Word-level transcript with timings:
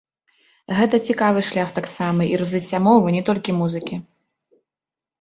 Гэта 0.79 0.99
цікавы 1.09 1.43
шлях 1.51 1.69
таксама 1.79 2.21
і 2.31 2.41
развіцця 2.45 2.83
мовы, 2.89 3.07
не 3.19 3.23
толькі 3.31 3.51
музыкі. 3.63 3.95